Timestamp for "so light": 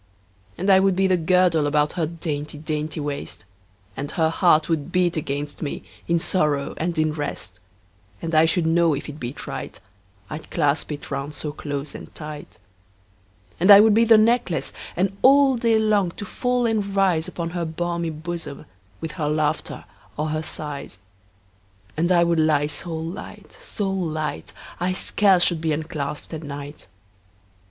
22.65-23.55, 23.61-24.51